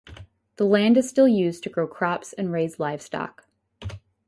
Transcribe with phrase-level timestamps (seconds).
[0.55, 3.45] The land is still used to grow crops and raise livestock.